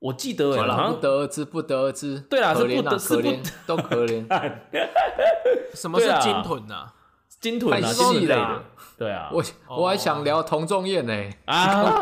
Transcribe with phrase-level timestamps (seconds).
[0.00, 2.18] 我记得哎，好像不得而知，不得而知。
[2.28, 4.26] 对啦是可怜啊，不得是不可怜， 都可怜。
[5.74, 6.92] 什么是金臀啊？
[7.38, 8.62] 金豚啊类的，
[8.98, 11.14] 对啊，我我还想聊童仲彦呢，
[11.46, 12.00] 啊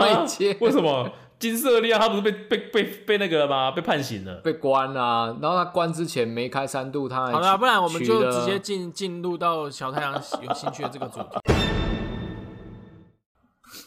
[0.60, 1.08] 为什么
[1.38, 3.70] 金色利亚他不是被被被被那个了吗？
[3.70, 4.36] 被判刑了。
[4.36, 11.26] 被关啊，然后他关之前没开三度，他还好啦，不然我们就直接进进入到小太阳有兴趣的这个主题。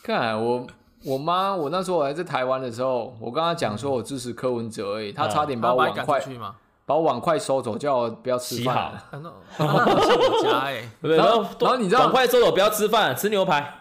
[0.03, 0.65] 看我
[1.03, 6.55] 我妈，我那时候我还在台湾的时候，我跟她讲说我支持柯文哲而已，她差点把我碗筷赶出去吗？
[6.85, 8.97] 把我碗筷收走，叫我不要吃洗饭好了。
[8.97, 9.19] 啊 那
[9.57, 11.17] 那好像我家哎，对 不对？
[11.17, 13.77] 然后然后你知道碗筷收走，不要吃饭，吃牛排。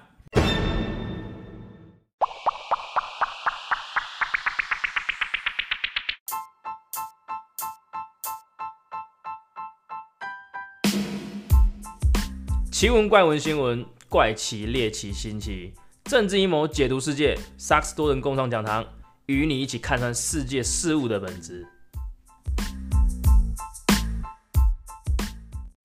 [12.73, 18.85] 奇闻怪闻新闻，怪奇猎奇新奇，政治阴谋解读世界，萨克斯多人共创讲堂，
[19.27, 21.67] 与你一起看穿世界事物的本质。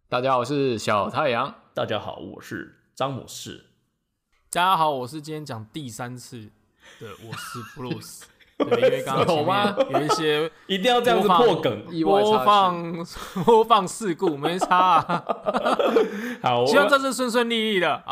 [0.09, 1.53] 大家好，我是小太阳。
[1.73, 3.65] 大家好，我是张姆士。
[4.49, 6.49] 大家好，我是今天讲第三次
[6.99, 8.21] 的，我是 Bruce。
[8.57, 11.85] 对，因为刚刚前有吗面有一些 一定要这样子破梗。
[12.03, 13.05] 播放
[13.45, 15.23] 播放事故，没差啊。
[16.41, 18.03] 好，希望这次顺顺利利的。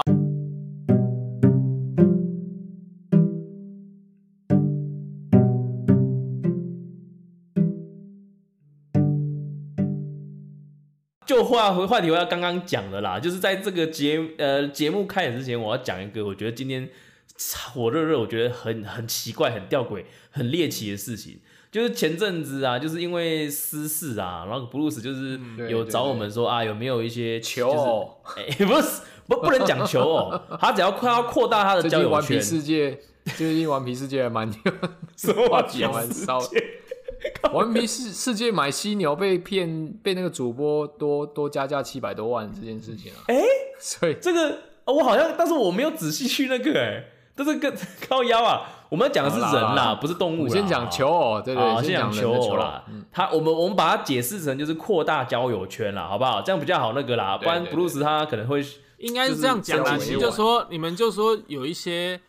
[11.44, 16.88] 就话回话题，回到刚刚讲的啦，就是在这个节呃节目开始之前，我要讲一个我觉得今天
[17.74, 21.42] 火热热，我觉得很很奇怪、很吊诡、很猎奇的事情。
[21.70, 25.38] 就是前阵子啊，就是因为私事啊，然后布鲁斯就是
[25.70, 33.00] 有找我们说啊，有没有一些求偶，就是哎、不是不不能讲求哦，他只要快要扩大他的交友圈近顽皮，世界，
[33.36, 34.50] 最近顽皮世界还蛮
[35.18, 35.44] 什么。
[37.54, 43.42] 顽皮世世界买犀牛被骗，被那个主播多多加价七百多万这件事情啊，哎、
[43.80, 44.50] 所以这个、
[44.86, 47.04] 哦我好像，但是我没有仔细去那个哎、
[47.36, 47.74] 但是跟
[48.08, 50.44] 靠腰啊，我们要讲的是人啦，啦不是动物啦。
[50.44, 52.84] 我先讲求偶，对啊，对，先讲求偶啦。
[52.90, 56.42] 嗯，他我们我们把它解释成就是扩大交友圈啦，好不好？
[56.42, 58.64] 这样比较好那个啦，不然布鲁斯他可能会
[58.98, 62.20] 应该是这样讲啦，就是你就说你们就说有一些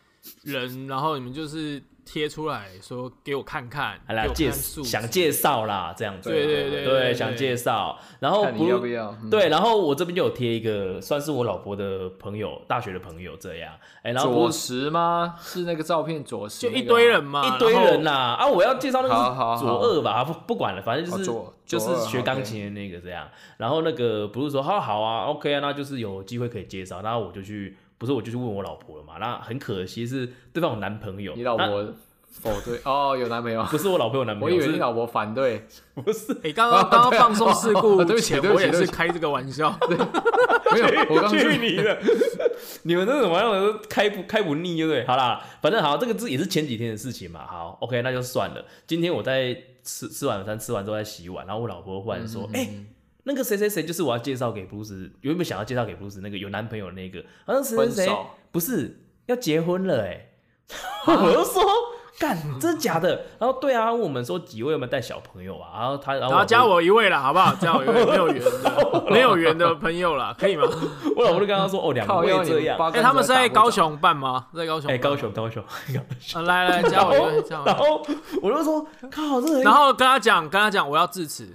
[0.43, 9.17] 人，然后你们就是贴出来说给我看看，给我好啦介绍想介绍啦，这样子，对对对对，想介绍，然后看布鲁你要不要？
[9.23, 13.73] 嗯，对，然后我这边就有贴一个，算是我老婆的朋友，大学的朋友这样，
[14.03, 15.35] 哎，然后左斯石吗？
[15.41, 21.25] 是那个照片左石就一那个吗，堆人嘛，一堆人啦，啊，我要介绍那个是左二吧，不不管了，反正就是
[21.65, 23.27] 就是学钢琴的那个这样。
[23.57, 29.15] 然后那个不是说好好啊，OK 啊，那就是有机会可以介绍，然后我就去，不是我就去问我老婆了嘛。
[29.19, 31.87] 那很可惜是对方有男朋友，你老婆
[32.29, 36.35] 否对哦，有男朋友， 不是我老婆有男朋我友，我以为你老婆反对， 不是？
[36.43, 39.77] 你，刚刚刚刚放松事故 哦对不起前，我也是开这个玩笑。
[39.89, 41.97] 没有，我刚去你的！
[42.83, 45.05] 你们这种玩意儿开不开不腻，对不对？
[45.05, 47.45] 好啦，反正好，这个是也是前几天的事情嘛。
[47.47, 48.65] 好，OK，那就算了。
[48.85, 52.67] 今天我在吃吃晚餐，吃完之后在洗碗，然后我老婆忽然说：“哎、
[53.25, 60.29] 那个谁谁谁，就是我要介绍给布鲁斯，原本想要介绍给布鲁斯那个有男朋友的那个，好像谁谁谁，不是要结婚了、哎，
[61.07, 61.61] 我就说。”
[62.19, 63.25] 干，真的假的？
[63.39, 65.79] 然后对啊，问我们说几位有没有带小朋友啊？
[65.79, 67.53] 然后他，然后加我我一位了，好不好？
[67.55, 70.67] 加我一位 没有缘的，没有缘的朋友啦， 可以吗？
[71.15, 73.75] 我老婆就跟他说：“哦，两靠位这样。”哎，他们是在高雄。
[73.75, 74.47] 雄办吗？
[74.55, 74.89] 在高雄？
[74.89, 75.15] 哎、高。
[75.17, 76.01] 雄，高雄，高雄。
[76.41, 77.75] 啊，来来，加我一位，加我一位。
[77.75, 78.01] 然后
[78.41, 81.45] 我就说：“靠，这人然后跟他讲，跟他讲，我要致辞。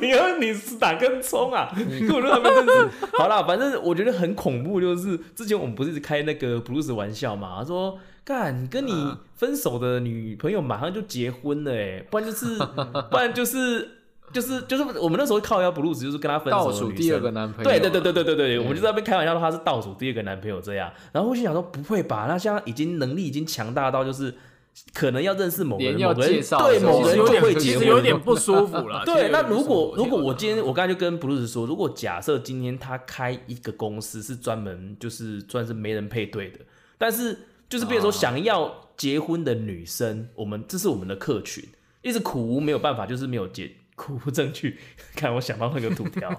[0.00, 1.70] 你要你是哪根葱啊？
[1.76, 2.88] 你根本就还没认识。
[3.18, 8.92] 好啦，反正我觉得很恐怖，就是之前我们不是一直开那个布鲁斯玩笑嘛，他说干跟你
[9.36, 12.58] 分手的女朋友马上就结婚了， 哎，不然就是
[13.10, 13.88] 不然就是
[14.34, 24.34] 就是就是我们那时候靠腰布鲁斯就是跟他分手倒数第二个男朋友，对对对对对对对，我们就在那边开玩笑说他是倒数第二个男朋友这样，然后我心想说不会吧，那现在已经能力已经强大到就是
[24.92, 29.02] 可能要认识某个人，要某个人介绍对某个人就其实有点，其实会结婚，有点不舒服了。
[29.06, 36.58] 对，那如果如果我今天我刚才就跟布鲁斯说，如果假设今天他开一个公司是专门就是算是没人配对的，
[36.98, 37.36] 但是
[37.68, 41.64] 就是比如说啊想要结婚的女生，我们这是我们的客群，
[42.02, 44.78] 一直苦无没有办法，就是没有结苦无证据。
[45.14, 46.30] 看我想到那个图条，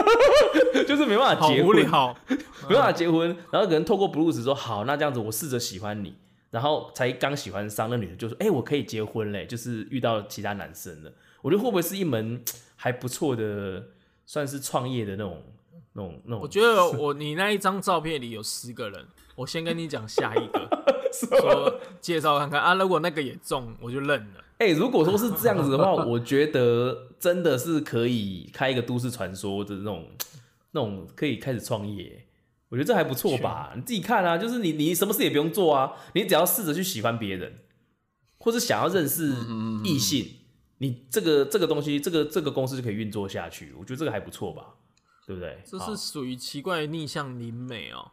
[0.86, 2.16] 就是没办法好结婚，无聊。
[2.68, 6.16] 没办法结婚，然后可能透过布鲁斯说好，那这样子我试着喜欢你，
[6.50, 11.12] 然后才刚喜欢上，那女的就说，哎、我可以结婚嘞，就是遇到其他男生了。
[11.42, 12.42] 我觉得会不会是一门
[12.74, 13.84] 还不错的，
[14.24, 15.42] 算是创业的那种、
[15.92, 16.40] 那种、那种？
[16.40, 20.68] 我觉得我你那一张照片里有十个人，我先跟你讲下一个，
[21.12, 22.74] 说介绍看看啊。
[22.74, 24.44] 如果那个也中，我就认了。
[24.58, 30.08] 哎、如果说是这样子的话，我觉得真的是可以开一个都市传说的那种
[30.70, 32.26] 那种可以开始创业。
[32.70, 33.72] 我觉得这还不错吧？
[33.76, 37.60] 你自己看啊，就是你你什么事也不用做啊，你只要试着去喜欢别人，
[38.38, 39.32] 或是想要认识
[39.84, 40.26] 异性，
[40.78, 43.72] 你这个这个东西，这个这个公司就可以运作下去。
[43.78, 44.74] 我觉得这个还不错吧，
[45.26, 45.62] 对不对？
[45.64, 48.10] 这是属于奇怪的逆向灵美哦。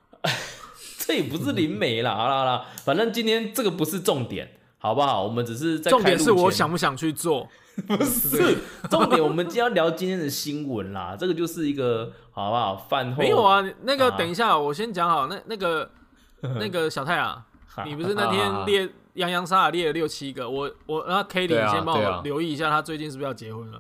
[1.00, 5.24] 这也不是灵媒啦，好啦好啦，反正今天这个不是重点，好不好？
[5.24, 7.48] 我们只是在重点是我想不想去做。
[7.88, 12.76] 不是重点，我们今天要聊今天的新闻啦，这个就是一个好不好？
[12.76, 15.26] 饭后没有，啊，那个啊等一下，我先讲好。
[15.26, 15.90] 那那个
[16.60, 17.44] 那个小太阳，
[17.84, 20.48] 你不是那天列洋洋洒洒列了六七个？
[20.48, 23.80] 我我让 K 对 y 啊先帮我留意一下，他最近是不是要结婚了？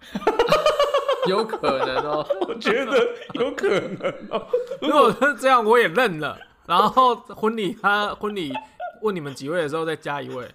[1.29, 2.25] 有可能哦。
[2.47, 4.43] 我觉得有可能哦、
[4.81, 6.35] 如果是这样，我也认了。
[6.65, 8.53] 然后婚礼他婚礼
[9.01, 10.47] 问你们几位的时候再加一位，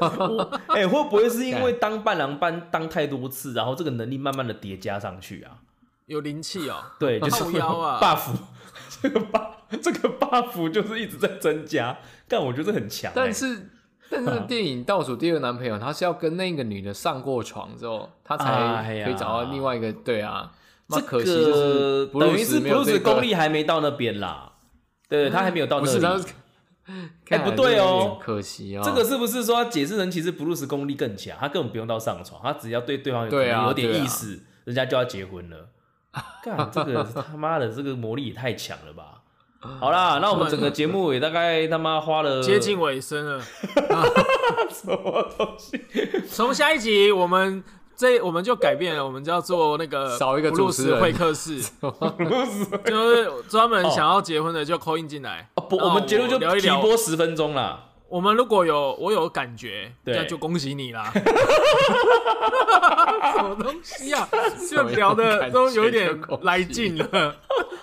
[0.68, 5.58] 哎、会不会是因为当伴郎班当太多次，然后这个能力慢慢的叠加上去啊？
[6.06, 6.76] 有灵气哦。
[6.98, 8.30] 对，就是 buff，
[9.02, 9.50] 这个 buff
[9.82, 13.14] 这个 buff 就是一直在增加，但我觉得很强、欸。
[13.14, 13.68] 但是，
[14.08, 19.92] 但是电影倒数第二个男朋友，他是要跟那个女的上过床之后，他才可以找到另外一个。
[19.92, 20.50] 对啊，
[20.86, 24.52] 那这可惜就是个等于是没有 Bruce 功力还没到那边啦，
[25.08, 26.24] 对他还没有到不是他那里。，
[27.24, 28.82] 看不对哦可惜哦。
[28.84, 35.68] 这个是不是说解释人其实布鲁斯功力更强，他根本不用到上床，他只要对对方有对啊有点意思，人家就要结婚了。
[36.42, 39.22] 干这个他妈的这个魔力也太强了吧！
[39.60, 43.42] 好啦，那我们整个节目也大概他妈花了接近尾声了。
[44.70, 45.78] 什么东西？
[46.30, 47.62] 从下一集我们
[47.98, 51.60] 这我们就改变了，我们叫做那个少一个布鲁斯主持 会客室，
[52.84, 55.50] 就是专门想要结婚的就 call in 进来。
[55.56, 57.86] 哦不，我们节目就提聊一聊播十分钟啦。
[58.08, 61.12] 我们如果有我有感觉，那就恭喜你啦。
[63.34, 64.28] 什么东西啊？
[64.70, 67.34] 就聊的都有点来劲了。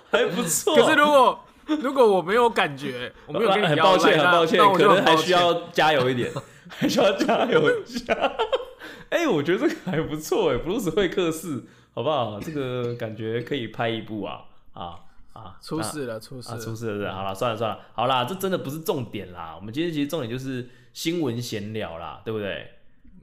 [0.09, 0.77] 还不错。
[0.77, 6.31] 可是如果如果我没有感觉，我没有跟你很抱歉，抱歉，可能还需要加油一点，
[6.69, 8.13] 还需要加油一下。
[9.09, 11.63] 哎、我觉得这个还不错哎，布鲁斯会客室，
[11.94, 12.39] 好不好？
[12.39, 14.41] 这个感觉可以拍一部啊
[14.73, 15.00] 啊
[15.33, 15.57] 啊！
[15.62, 16.75] 出事了，出事啊，出。
[16.75, 19.53] 事了是，好了，算了算了，好啦，这真的不是重点啦。
[19.56, 22.71] 我们今天其实重点就是新闻闲聊啦，对不对？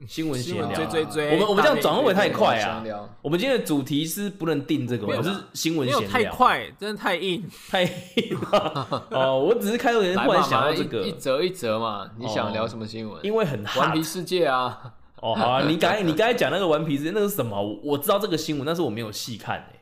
[0.07, 2.83] 新闻闲聊啊，追追追，我们我们这样转会不会太快啊？
[3.21, 7.43] 我们今天的主题是不能定这个，没有我们是新闻没有闲聊，太快，真的太硬。
[7.69, 9.39] 太硬了哦。
[9.39, 13.23] 我只是开头前来忽然想到这个一，折一折嘛，你哦想聊什么新闻？
[13.25, 15.33] 因为很顽皮世界啊，哦。
[15.33, 17.61] 好啊，你刚才你刚才讲那个顽皮世界那个是什么？
[17.61, 19.81] 我我知道这个新闻，但是我没有细看诶，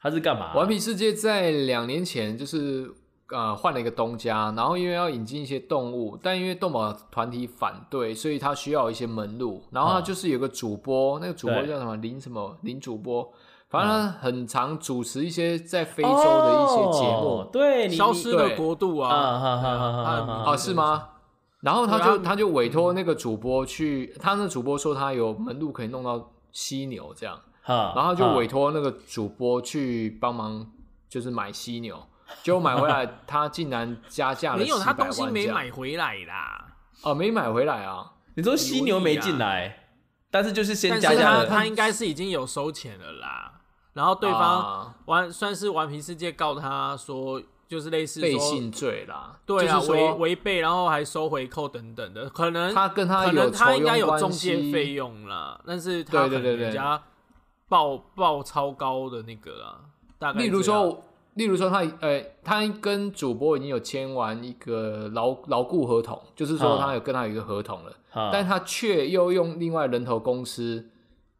[0.00, 0.54] 他是干嘛？
[0.54, 2.90] 顽皮世界在两年前就是
[3.30, 9.62] 呃换了一个东家，然后因为要引进一些动物，但因为动保团体反对，所以他需要一些门路。
[9.70, 13.30] 然后他嗯就是有个主播，那个主播叫什么林什么林主播，
[13.68, 20.72] 反正他很常主持一些在非洲的一些节目哦对，消失的国度啊，啊是？
[20.74, 21.08] 吗？
[21.60, 27.36] 然后他就他就委托那个主播去，他那主播说他有门路可以弄到犀牛这样，
[27.66, 30.64] 然后就委托托那个主播去帮忙，
[31.08, 31.96] 就是买犀牛，
[32.42, 36.66] 结果买回来他竟然加价了没有，他东西没买回来啦。
[37.02, 39.90] 哦，没买回来啊，你说犀牛没进来，
[40.30, 43.60] 但是就是先加价了，他应该是已经有收钱了啦。
[43.92, 44.94] 然后对方啊。
[45.06, 56.64] 玩算是顽皮世界告他说，就是类似说背信罪啦，对啊就是违违背，然后还收回扣等等的，可能他跟他可能他应该有中介费用啦，但是他可能对对对对。
[56.66, 57.02] 人家
[57.68, 59.80] 报报超高的那个啦，
[60.18, 61.04] 大概例如说，
[61.38, 67.92] 例如说他呃，他跟主播已经有签完一个牢牢固合同，就是说嗯他有跟他有一个合同了。
[68.10, 70.90] 哈但他却又用另外人头公司，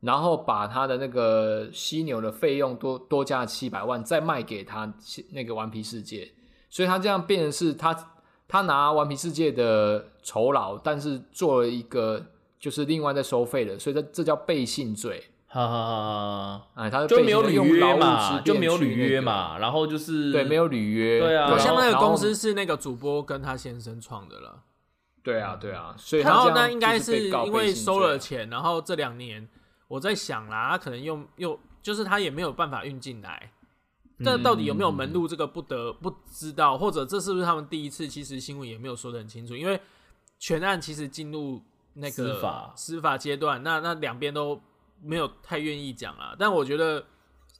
[0.00, 4.94] 然后把他的那个犀牛的费用多多加了七百万，再卖给他
[5.32, 6.30] 那个顽皮世界，
[6.70, 8.12] 所以他这样变成是他
[8.46, 12.24] 他拿顽皮世界的酬劳，但是做了一个
[12.60, 15.24] 就是另外在收费的，所以这这叫背信罪。
[15.50, 24.62] 哈哈哈哈，哎，他就没有履约嘛，嘛，就没有履约，嘛，然后就是对，没有履约，对啊好像那个公司是那个主播跟他先生创的了，
[25.22, 29.48] 对啊，对啊，所以然后那应该是因为收了钱，然后这两年
[29.88, 33.50] 我在想啦，他可能又又就是他也没有办法运进来，
[34.18, 38.06] 那到底有没有门路，这个不得不知道，或者这是不是他们第一次？
[38.06, 39.80] 其实新闻也没有说的很清楚，因为
[40.38, 41.62] 全案其实进入
[41.94, 44.60] 那个司法司法阶段，那那两边都
[45.02, 46.34] 没有太愿意讲啦。
[46.38, 47.04] 但我觉得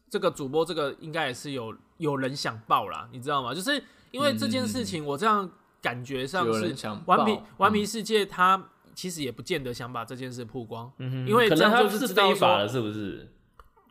[0.09, 3.55] 这个主播这个应该也是有有人想报啦，你知道吗？
[3.55, 5.51] 就是因为这件事情，我这样
[5.83, 8.63] 感觉上是想顽皮报顽皮世界他
[8.95, 13.33] 其实也不见得想把这件事曝光，嗯因为可能他这样就是非法的，是不是？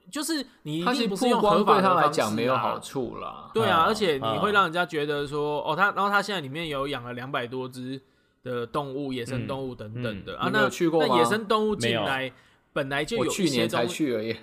[0.09, 3.51] 就是你一定不是用曝光合法的对他来讲没有好处啦。
[3.53, 8.01] 对啊，啊而且你啊会让人家觉得说，哦，他然后他现在里面有养了两百多只
[8.41, 10.49] 的动物，野生动物等等的、啊。
[10.51, 12.31] 那去过吗那野生动物进来
[12.77, 14.36] 本来就我有一些去年才，去而已。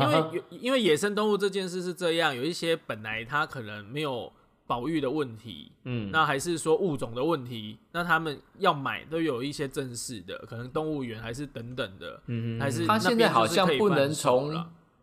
[0.00, 4.32] 因为有因为野生动物这件事是这样，有一些本来它可能没有
[4.68, 14.54] 保育的问题，嗯，那还是说物种的问题，那他们要买都有一些正式的，可能动物园还是等等的，嗯哼还是他现在好像不能从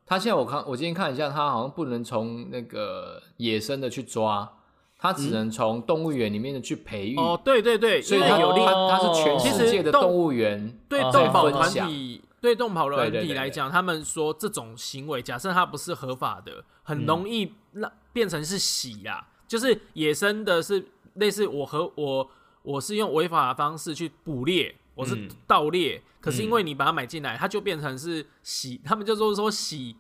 [0.06, 4.50] 他现在我看我今天看一下，他好像不能从那个野生的去抓，
[4.98, 7.18] 他只能从动物园里面的去培育。
[7.18, 12.15] 哦，对对对，所以他有利哦它它是全世界的动动物园对哦动保团体，
[12.46, 13.28] 对动保团对对对对。
[13.28, 22.30] 体来讲，他们说这种行为，假设它不是合法的，很容易让变成是洗啦，就是野生的是类似我和我
[22.62, 25.30] 我是用违法的方式去捕猎，我是嗯。
[25.48, 29.98] 盗猎，可是因为你把它买进来，它就变成是洗，他们就说说洗，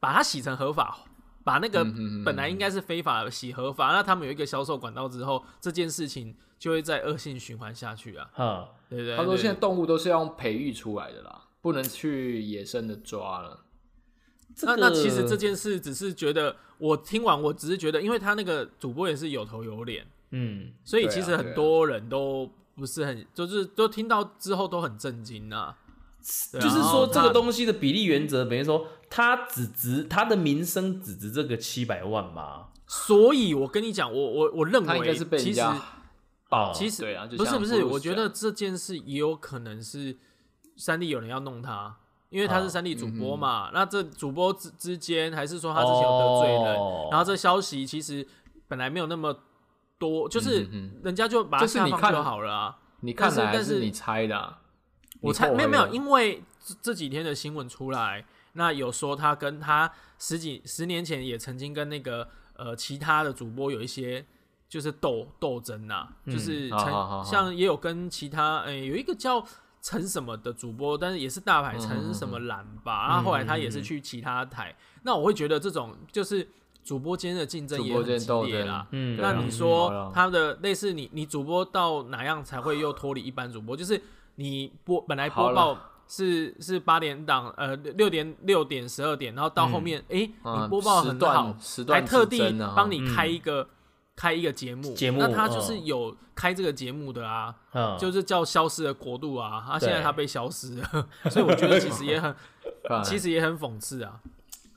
[0.00, 0.98] 把它洗成合法。
[1.44, 1.84] 把那个
[2.24, 9.14] 本来应该是非法的洗合法，那他们有一个销售管道之后，这件事情就会在恶性循环下去啊，哈，对不对？
[9.14, 13.64] 他说现在动物都是要用培育出来的啦，不能去野生的抓了。
[14.54, 25.78] 这那那其实这件事只是觉得，我听完我只是觉得，因为他那个主播也是有头有脸，嗯，所以其实很多人都不是很，就是都听到之后都很震惊啊。
[26.52, 32.66] 就是说这个东西的比例原则，等于说他只值他的名声只值这个七百万吗？
[32.86, 35.62] 所以我跟你讲，我我我认为应该是被其实
[36.74, 40.16] 其实对啊，就不是不是，我觉得这件事也有可能是
[40.76, 41.96] 三 D 有人要弄他。
[42.30, 47.06] 因为他是哦三 D 主播嘛，那这主播之之间，还是说他之前有得罪人，哦。
[47.08, 48.26] 然后这消息其实
[48.66, 49.32] 本来没有那么
[50.00, 52.78] 多，就是嗯嗯人家就把它就是你看下放就好了啊。
[53.00, 54.62] 你看来是是你猜的啊、
[55.20, 62.26] 我猜没有没有，因为这这几天的新闻出来，那有说他跟他十几十年前也曾经跟那个
[62.56, 64.26] 呃其他的主播有一些
[64.68, 66.68] 就是斗斗争呐，就是
[67.24, 69.46] 像也有跟其他诶、有一个叫
[69.84, 76.48] 陈什么的主播，但是也是大牌嗯陈什么蓝吧，然后后来他也是去其他台，那我会觉得这种就是
[76.82, 78.86] 主播间的竞争也很激烈啦。
[78.92, 83.76] 嗯，那你说他的类似你你主播到哪样才会又脱离一般主播？
[83.76, 84.00] 就是
[84.36, 93.68] 你播本来播报是是八点档，呃六点六点十二点，然后到后面诶，嗯你播报很好段，时还特地帮你开一个
[94.16, 102.34] 开一个节目，节目那他就是嗯有开这个节目的啊，嗯，就是叫《消失的国度》啊，他现在他被消失了， 所以我觉得其实也很
[103.04, 104.20] 其实也很讽刺啊。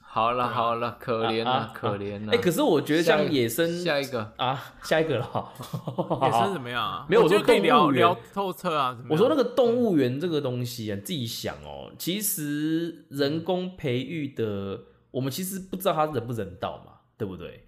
[0.09, 2.33] 好了好了，可怜啊了可怜了。
[2.33, 5.51] 哎，可是我觉得像野生下一个啊，下一个了，
[6.25, 7.05] 野生怎么样啊？
[7.07, 8.97] 没有我觉得可以我说动物园聊聊透彻啊。
[9.07, 17.67] 我说那个动物园这个东西啊，自己想哦，其实人工培育的，我们其实不知道它人不人道嘛，对不对？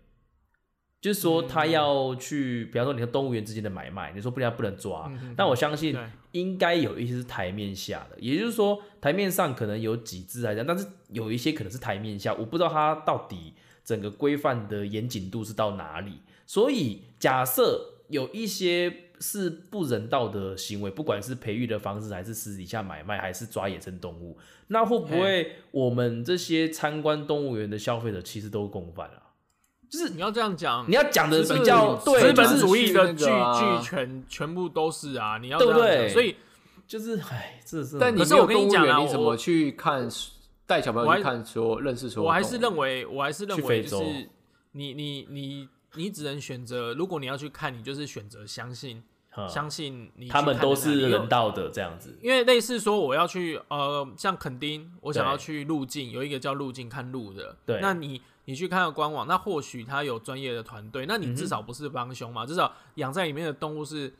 [1.01, 5.98] 就是说他要去，比方说你和动物园之间的买卖，你说不然不能抓，但我相信
[6.34, 13.53] 应该有一些是台面下的，也就是说台面上可能有几只来讲，但是有一些可能是台面下，我不知道它到底
[13.86, 16.20] 整个规范的严谨度是到哪里。
[16.46, 24.38] 所以假设有一些是不人道的行为，不管是培育的方式，还是私底下买卖，还是抓野生动物，
[24.68, 29.28] 那会不会我们这些参观动物园的消费者其实都共犯啊？
[29.89, 36.36] 就是你要这样讲，你要讲的比较主对，资本主义的巨巨全全部都是啊，你要对不这样讲对所以
[36.88, 40.08] 就是唉，这是但你可是我跟你讲啊你怎我么去看
[40.67, 42.24] 带小朋友去看说认识说？
[42.24, 44.00] 我还是认为，我还是认去非洲。
[44.00, 44.29] 为就是
[44.74, 49.01] 你你你你只能选择，如果你要去看，你就是选择相信
[49.36, 49.50] 嗯。
[49.50, 52.15] 相信你他们都是人道的这样子。
[52.22, 57.79] 因为类似说我要去呃，像垦丁，我想要去路径，有一个叫路径看路的，对。
[57.81, 64.12] 那你你去看个官网，那或许他有专业的团队，那嗯你至少不是帮凶嘛，至少养在里面的动物是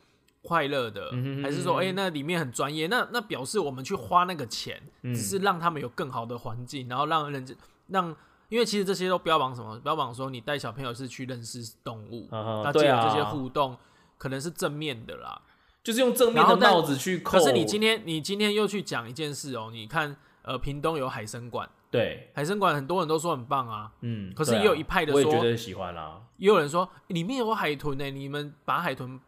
[0.42, 1.10] 快乐的，
[1.42, 7.52] 还是说哎、诶那里面很专业，那那表示我们去花那个钱，嗯只是让他们有更好的环境，然后让人家
[7.88, 8.14] 让。
[8.50, 9.78] 因为其实这些都标榜什么？
[9.78, 13.76] 标榜说你带小朋友是去认识动物，那借对啊有这些互动，
[14.18, 15.40] 可能是正面的啦。
[15.84, 17.38] 就是用正面的帽子去扣。
[17.38, 26.22] 可是你今天你今天又去讲一件事哦，你看呃屏东有海参馆，对，海参馆很多人都说很棒啊，嗯，可是也有一派的说我也觉得喜欢啦。
[26.36, 29.18] 也有人说里面有海豚呢、你们把海豚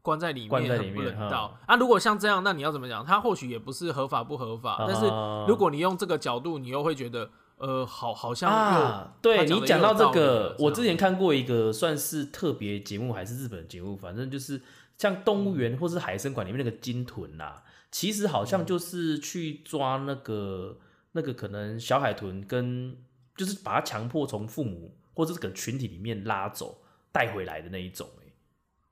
[0.00, 1.76] 关在里面很不人道啊。
[1.76, 3.04] 如果像这样，那你要怎么讲？
[3.04, 5.06] 它或许也不是合法不合法，啊但是
[5.48, 14.62] 如果你用这个角度，你又会觉得呃好好像对你讲到这个，我之前看过一个算是特别节目还是日本节目，反正就是
[14.96, 20.78] 像动物园或是海参馆里面那个金豚啦、其实好像就是去抓那个
[21.12, 22.96] 那个可能小海豚跟，
[23.36, 28.32] 就是把它强迫从父母或者是个群体里面拉走带回来的那一种、欸。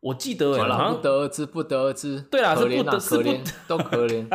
[0.00, 2.20] 我记得、欸、好啦，不得而知，不得而知。
[2.30, 4.26] 对啦是可怜啊，不得是不可怜，都可怜。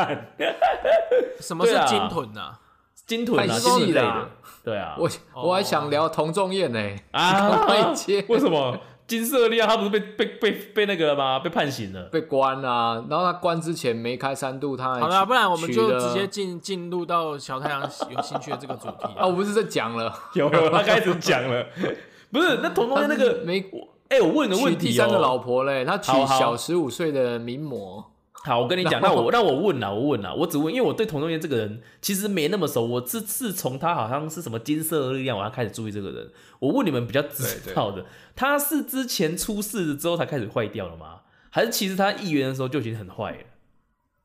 [1.41, 2.59] 什么是对啊金豚啊？
[3.07, 4.29] 金豚啊太之类的
[4.63, 6.79] 对啊，我我还想聊童仲彦呢，
[7.11, 11.39] 啊 快接为什么金色利亚他不是被被被被那个了吗？
[11.39, 12.03] 被判刑了。
[12.05, 21.65] 被关啊，然后他关之前没开三度，他还好啦，不然我们就直接进进入到小太阳有兴趣的这个主题啊， 我不是在讲了，有 有，他开始讲了，
[22.31, 23.63] 不是那童中间那个，没
[24.09, 25.37] 哎、我问个问题第三个老哦。
[25.39, 28.11] 婆嘞，他娶小十五岁的名模，好，
[28.59, 36.31] 我跟你讲，那我那我问了，我问了，我只问，因为我对童中间这个人其实没那么熟，我自自从他好像是什么金色力量，我要开始注意这个人。
[36.59, 41.21] 我问你们比较知道的，他是之前出事之后才开始坏掉了吗？
[41.49, 43.37] 还是其实他议员的时候就已经很坏了？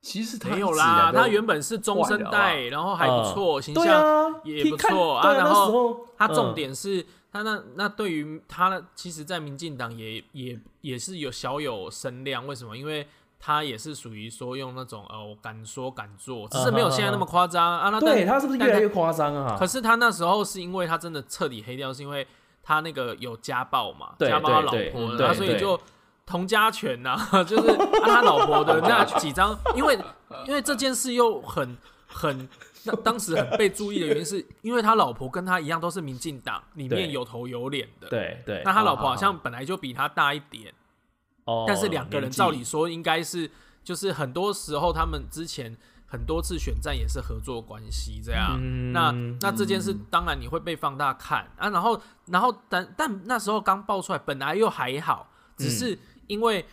[0.02, 5.32] 其实他没有啦，他原本是中生代，然后还不错，形象啊，也不错啊。
[5.34, 12.46] 然后他重嗯点是他那那对于他的，其实，在民进党也也也是有小有声量。
[12.46, 12.76] 为什么？
[12.76, 13.06] 因为
[13.42, 17.88] 他也是属于说用那种呃，我敢说敢做，只是没有现在那么夸张啊。
[17.88, 19.56] 那对他是不是但越来越夸张啊？
[19.58, 22.26] 可是他那时候是因为他真的彻底黑掉，是因为
[22.62, 25.80] 他那个有家暴嘛，对家暴他老对婆，对然后所以就
[26.26, 27.16] 童家权呐、
[27.48, 29.98] 就是按他老婆的 那几张，因为
[30.46, 32.48] 因为这件事又很很。
[32.82, 38.08] 那当时很被注意的原因，是因为他老婆跟他一样都是民进党里面有头有脸的。
[38.08, 40.72] 对对，那他老婆好好像本来就比他大一点，
[41.50, 43.50] 哦，但是两个人照理说应该是，
[43.82, 45.76] 就是很多时候他们之前
[46.06, 48.56] 很多次选战也是合作关系这样。
[48.60, 56.64] 嗯那那这件事当然你会被放大看啊，然后然后但但那时候刚爆出来，本来又还好，只是因为、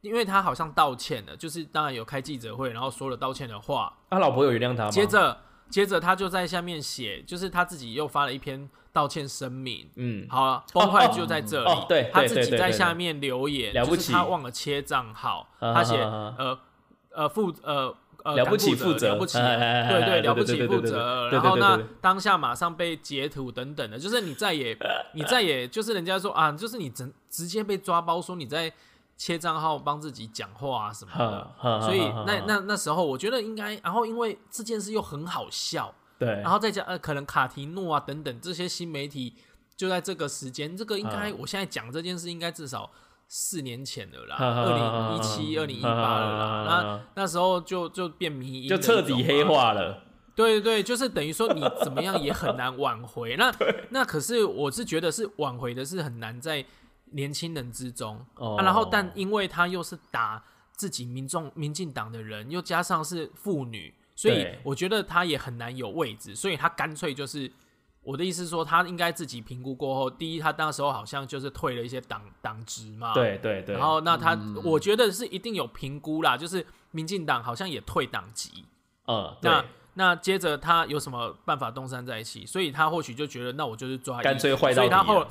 [0.00, 4.90] 因为他好像道歉了，就是当然有开记者会，然后说了道歉的话，他老婆有原谅他吗？
[4.90, 5.36] 接着
[5.68, 9.88] 接着他就在下面写，就是他自己又发了一篇道歉声明。
[9.96, 11.68] 嗯，好了，崩坏就在这里。
[11.68, 16.58] 哦对他自己在下面留言，了不起就是他忘了切账号，啊他写呃
[17.10, 21.28] 呃负呃呃了不起敢负负责了不起，对对了不起负责。
[21.30, 24.76] 然后那当下马上被截图等等的，就是你再也
[25.14, 28.72] 你再也就是人家说啊，就是你直直接被抓包说你在
[29.16, 31.80] 切账号帮自己讲话啊什么的。
[31.80, 39.34] 所以那那那时候我觉得应该，然后因为这件事又很好笑，对，然后再加呃，可能卡提诺啊等等这些新媒体，
[39.76, 42.90] 就在这个时间，这个应该、嗯我现在讲这件事应该至少
[43.28, 46.64] 四年前了啦，二零一七、二零一八了啦。
[46.64, 49.42] 那那那时候就就变迷因，就彻底黑。
[49.42, 50.02] 化了。
[50.34, 53.36] 对对对，就是等于说你怎么样也很 难挽回。
[53.36, 53.50] 那
[53.88, 56.62] 那可是我是觉得是挽回的是很难在
[57.12, 58.56] 年轻人之中、哦。
[58.56, 60.42] 啊，然后但因为他又是打
[60.72, 67.50] 自己民众民进党的人，又加上是妇女，所以我觉得他也很难有位置，所以他干脆就是
[68.02, 78.64] 我的意思是说，他应该自己评估过后，第一，他那时候好像就是退了一些党党职嘛，，对对对，然后那他、我觉得是一定有评估啦，就是民进党好像也退党籍，
[79.06, 79.64] 嗯，那，
[79.94, 82.46] 那接着他有什么办法东山再起？
[82.46, 85.26] 所以他或许就觉得，那我就是抓干脆坏到所以他后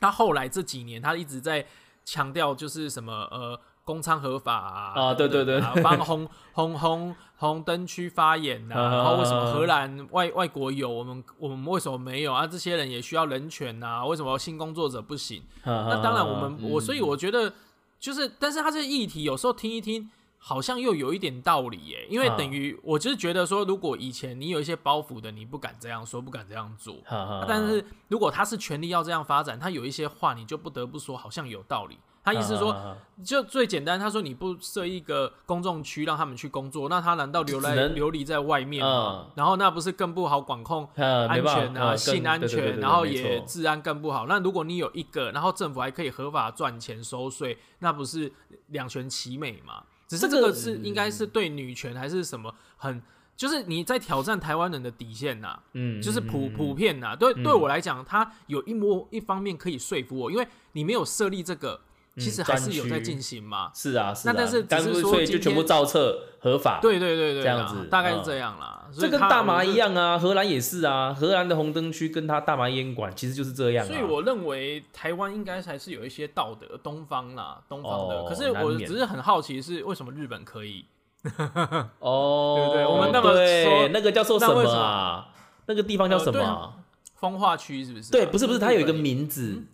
[0.00, 1.64] 他后来这几年，他一直在
[2.04, 12.46] 强调就是什么呃公仓合法啊，啊对对对帮红红红红灯区发言呐、 啊然后为什么荷兰外外国有，我们我们为什么没有啊？
[12.46, 15.42] 这些人也需要人权呐、为什么性工作者不行？
[15.64, 17.52] 那 那当然，我们我嗯所以我觉得
[18.00, 22.06] 就是，但是他这个议题有时候听一听，好像又有一点道理耶。
[22.08, 26.96] 因为啊等于我就是觉得说，如果以前你有一些包袱的，你不敢这样说，不敢这样做。
[27.04, 31.98] 哈但是如果他是权力要这样发展，他有一些话你就不得不说，好像有道理。
[32.20, 32.76] 他意思是说，
[33.24, 39.24] 就最简单，他说你不设一个公众区让他们去工作，那他难道留来只能流离在外面吗？
[39.28, 44.26] 嗯然后那不是更不好管控安安全啊、性安全，然后也治治安更不好。
[44.26, 48.30] 那如果你有一个，然后政府还可以合法赚钱收税，那不是
[48.66, 49.84] 两全其美吗？
[50.08, 53.00] 只是这个是应该是对女权还是什么很，
[53.36, 61.80] 就是你在挑战台湾人的底线呐、嗯就是普普遍呐、对对我来讲，它有一模一方面可以说服我，因为你没有设立这个，
[62.16, 63.70] 其实还是有在进行嘛。
[63.74, 68.77] 是啊是啊，那但是只是说今所以就全部天照册合法，对对对对，这样子大概是嗯这样啦。
[68.92, 73.88] 所这跟大麻一样啊，荷兰也是啊，荷兰的红灯区跟他大麻烟馆其实就是这样啊。
[73.88, 78.14] 所以我认为台湾应该还是有一些道德，东方啦，东方的。
[78.22, 80.84] 哦可是我只是很好奇，是为什么日本可以？
[81.98, 85.28] 哦，对不对我们那么对说那个叫做什么啊？
[85.66, 86.74] 那个地方叫什么？
[87.16, 88.12] 风化区是不是啊？
[88.12, 89.64] 对，不是不是，它有一个名字，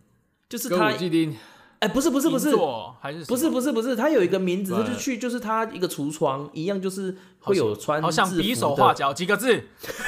[0.48, 0.92] 就是歌它
[1.84, 2.56] 哎，不是不是不是
[2.98, 9.62] 还是不是不是不是，他有一个名字，他就去就是他一个橱窗一样，就是会有穿好像制服比手画脚几个字，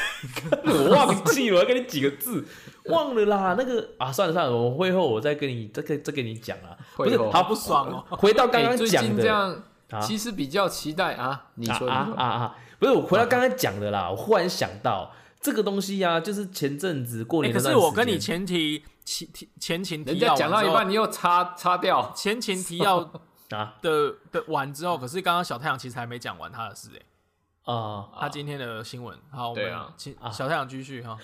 [0.64, 2.42] 我忘记了，我要跟你几个字，
[2.88, 3.54] 忘了啦。
[3.58, 6.72] 那个啊，算了算了，我会后我再跟你再跟再跟你讲啊。
[6.96, 8.16] 不是，会后好不爽哦。
[8.16, 9.62] 回到刚刚讲的
[10.00, 11.46] 其实比较期待啊。
[11.56, 12.56] 你说啊啊啊啊！
[12.78, 15.12] 不是，我回到刚刚讲的啦，我忽然想到
[15.42, 22.98] 这个东西啊，就是前阵子过年可是我跟你前提前提前情提人家要讲到一半，你又擦擦掉，前情提要
[23.50, 29.16] 啊的的完之后，可是刚刚小太阳其实还没讲完他的事哎、啊他今天的新闻。
[29.30, 31.16] 好，我们对啊请啊小太阳继续哈。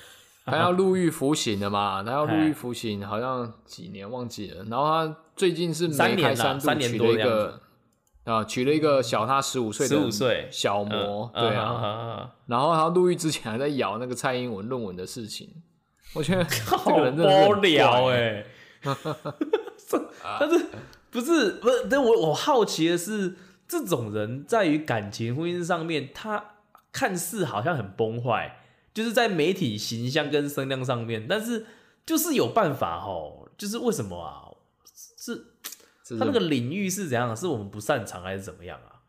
[0.44, 2.02] 他要入狱服刑了嘛？
[2.02, 4.64] 他要入哎狱服刑，好像几年忘记了。
[4.64, 7.60] 然后他最近是三年啦梅开三度娶了一个
[8.24, 11.64] 啊，娶了一个小他十五岁的15岁小模，嗯对啊。
[11.64, 15.62] 啊，然后他入狱之前还在咬那个蔡英文论文的事情，
[16.14, 18.44] 我觉得这好个人真的是很无聊怪哎、
[19.88, 20.66] 这但是
[21.10, 21.86] 不是不是？
[21.90, 23.34] 但我我好奇的是，
[23.68, 26.56] 这种人在于感情婚姻上面，他
[26.90, 28.58] 看似好像很崩坏，
[28.92, 31.66] 就是在媒体形象跟声量上面，但是
[32.04, 34.48] 就是有办法哦，就是为什么啊？
[35.16, 35.46] 是
[36.04, 37.34] 是他那个领域是怎样？
[37.36, 39.00] 是我们不擅长还是怎么样啊？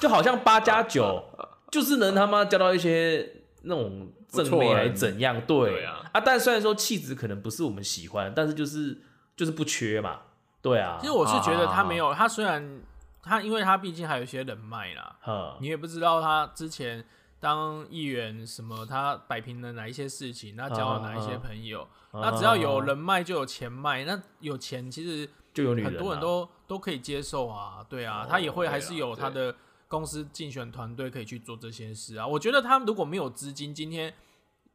[0.00, 1.22] 就好像八加九，
[1.70, 5.40] 就是能他妈交到一些那种正妹还是怎样？
[5.42, 8.98] 对对啊啊，但虽然说气质可能不是我们喜欢，但是就是
[9.36, 10.20] 就是不缺嘛，
[10.62, 10.98] 对啊。
[11.00, 12.80] 其实我是觉得他没啊有，他虽然
[13.22, 17.04] 他因为他毕竟还有一些人脉啦，哈你也不知道他之前
[17.40, 21.82] 当议员什么，他摆平了哪一些事情，他交了哪一些朋友。
[21.82, 29.54] 啊那只要有人脉就有钱脉，那有钱其实就有女人啊，很多人都都可以接受啊，对啊，哦他也会还是有他的
[29.88, 32.26] 公司竞选团队可以去做这些事啊。
[32.26, 34.12] 我觉得他们如果没有资金，今天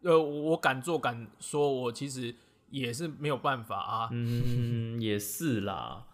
[0.03, 2.33] 呃，我敢做敢说，我其实
[2.69, 4.09] 也是没有办法啊。
[4.11, 6.05] 嗯，也是啦。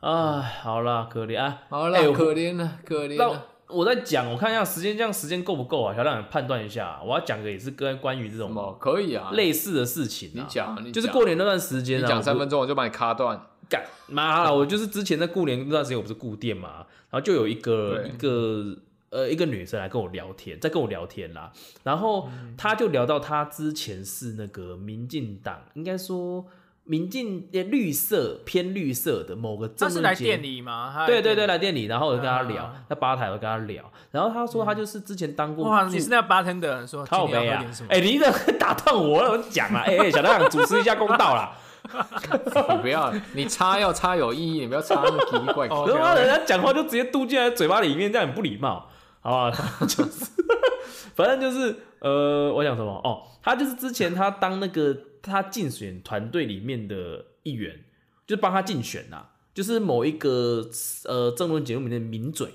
[0.00, 1.62] 啊，好啦，可怜啊。
[1.68, 3.46] 好了，可怜了，可怜那了。
[3.68, 5.94] 我在讲，我看一下时间，这样时间够不够啊？
[5.94, 7.00] 小亮判断一下。
[7.02, 9.30] 我要讲的也是跟关于这种什么可以啊？
[9.32, 10.34] 类似的事情、啊。
[10.34, 13.46] 你讲，你就是讲过年那段时间你啊，我讲三分钟，我就把你卡断。
[13.72, 14.54] 干妈了！
[14.54, 18.76] 我就是之前在过年那段时间，我不是顾店嘛，然后就有一个一个
[19.08, 21.50] 呃一个女生来跟我聊天，在跟我聊天啦，
[21.82, 26.44] 然后她就聊到她之前是那个民进党，应该说
[26.84, 30.90] 民进呃绿色偏绿色的某个他是来店里吗？
[30.92, 37.88] 他对对对，来店里，然后我就跟他聊啊，在吧台我跟他聊，然后他说他就是之前当过哇，你是那 bartender 说今靠背啊天要喝点什，么？
[37.88, 39.30] 哎，你怎么打断我了？
[39.30, 41.56] 我讲啊，哎哎，小亮主持一下公道啦。
[41.82, 45.66] 你不要，你插要插有意义，你不要插那么奇怪。
[45.66, 48.88] 哦他 OK，OK 妈人家讲话就直接嘟进来嘴巴里面，这样很不礼貌，
[49.20, 49.86] 好不好？
[49.86, 50.26] 就是，
[51.14, 52.92] 反正就是，呃，我讲什么？
[53.04, 57.80] 哦，他就是之前他当那个他竞选团队里面的一员，
[58.26, 60.64] 就是帮他竞选呐，就是某一个
[61.04, 62.48] 呃政论节目里面的名嘴。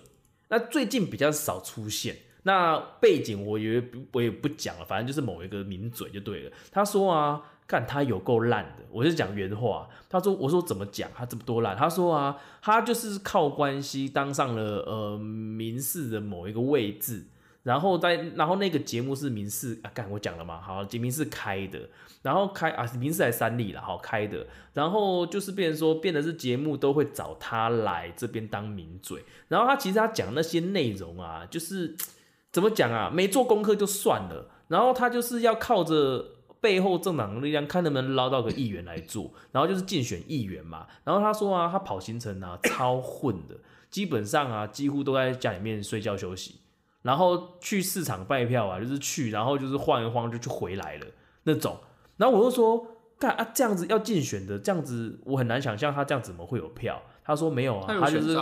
[0.50, 2.16] 那最近比较少出现。
[2.44, 6.52] 那背景我也不我也不讲了，反正就是某一个名嘴就对了。
[6.72, 9.90] 他说啊，看他有够烂的，我是讲原话。
[10.10, 11.76] 他说，我说怎么讲，他这么多烂？
[11.76, 17.26] 他说啊，他就是靠关系当上了呃民事的某一个位置，
[17.64, 21.90] 然后在然后那个节目是民事啊，干我讲了嘛，好，民视开的，
[22.22, 31.94] 然后开啊民视还三立了，好开的，然后就是变成说变的是节目都会找他来这边当名嘴，然后他其实他讲那些内容啊，就是
[32.54, 36.37] 怎么讲啊，没做功课就算了，然后他就是要靠着。
[36.60, 40.88] 背后政党的力量，看能不能捞到个议员来做，然后就是竞选议员嘛。
[41.04, 43.56] 然后他说啊，他跑行程啊，超混的，
[43.90, 46.62] 基本上啊，几乎都在家里面睡觉休息，
[47.02, 51.08] 然后去市场拜票啊，就是去，然后就是晃一晃就就回来了
[51.44, 51.80] 那种。
[52.18, 52.88] 然后我就说，
[53.20, 57.02] 干啊，这样子要竞选的，这样子我很难想象他这样子怎么会有票。
[57.24, 58.36] 他说没有啊，他就是？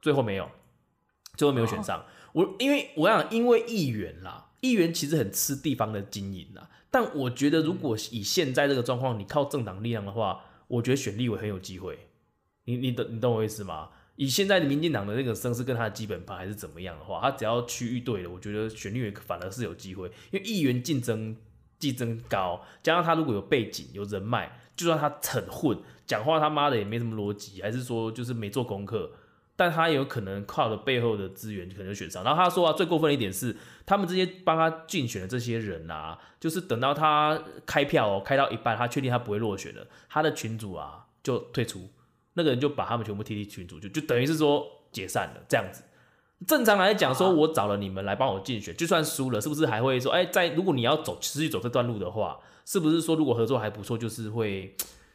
[0.00, 0.48] 最后没有，
[1.36, 2.04] 最后没有选上。
[2.32, 6.68] 我因为我想，因为议员啦，议员其实很吃地方的经营啦。
[6.90, 11.98] 但我觉得，如果以现在这个状况，你靠政党力量的话，我觉得选立委很有机会。
[12.64, 13.90] 你你懂你懂我意思吗？
[14.16, 21.34] 以现在的民进党的那个声势跟他的基本盘还是怎么样的话，他只要区域对了，我觉得选立委反而是有机会，因为议员竞争
[21.78, 29.10] 竞争高，加上他如果有背景有人脉，就算他很混，讲话他妈的也没什么逻辑，还是说就是没做功课，
[29.60, 32.24] 但他有可能靠着背后的资源可能就选上。
[32.24, 41.90] 然后他说啊，最过分的一点是，他们这些帮他竞选的这些人啊，就是等到他开票哦，开到一半，他确定他不会落选了，他的群主啊就退出，
[42.32, 45.82] 那个人就把他们全部踢踢群主，就就等于是说解散了这样子。
[46.46, 54.74] 正常来讲，说我找了你们来帮我竞选，就算输了，是不是还会说，哎，在如果你要走持续走这段路的话，是不是说如果合作还不错，就是会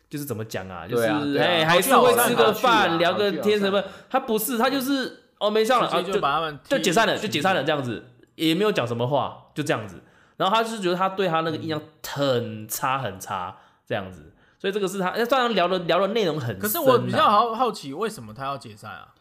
[0.10, 3.84] 就是怎么讲啊，就是哎、还是会吃个饭，聊个天什么。
[4.10, 8.04] 他不是，他就是哦没上了啊，直接就把他们踢就解散了，就解散了这样子，
[8.36, 10.02] 也没有讲什么话，就这样子。
[10.38, 19.14] 然后他就是觉得他对他那个印象很差很差这样子，所以这个是他，哎当然聊的聊的内容很深啊、可是我比较好好奇，为什么他要解散啊？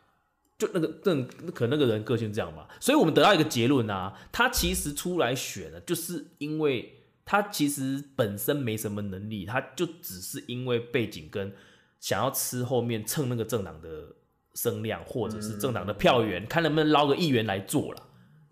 [0.56, 6.93] 就那个那可能那个人个性这样吧，所以我们得到一个结论啊，他其实出来选的，就是因为
[7.24, 11.52] 他其实本身没什么能力，他就只是因为背景跟
[12.00, 14.14] 想要吃后面蹭那个政党的
[14.54, 18.02] 声量，或者是政党的票源，看能不能捞个议员来做了。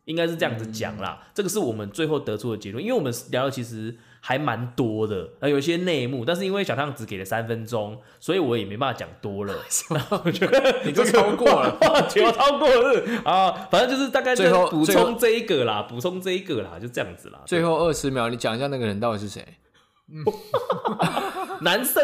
[0.04, 9.52] 应该是这样子讲啦，这个是我们最后得出的结论，因为我们聊的其实还蛮多的，呃，有一些内幕，但是因为小胖只给了三分钟，所以我也没办法讲多了。
[9.90, 17.40] 然后我觉得 你就超过了，话题要超过了啊，反正就是大概就最后补充这一个啦，补充这一个啦，就这样子啦。
[17.46, 19.44] 最后二十秒，你讲一下那个人到底是谁？
[21.61, 22.02] 男生。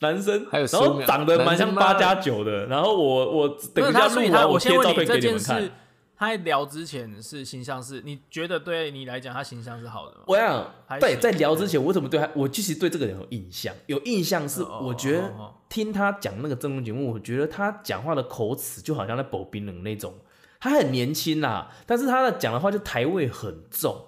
[0.00, 5.70] 男生，还有15然后长得蛮像八加九的，然后我我等一下录完我贴照片给你们看。，
[6.18, 10.22] 他在聊之前是形象是，你觉得对你来讲他形象是好的吗？
[10.26, 12.30] 我想对，在聊之前，我怎么对他？
[12.34, 15.30] 我其实对这个人有印象，有印象是哦我觉得
[15.68, 20.14] 听他讲那个政论节目，我觉得他讲话的口齿就好像在保冰冷那种。
[20.58, 24.06] 他很年轻啦，但是他的讲的话就台味很重，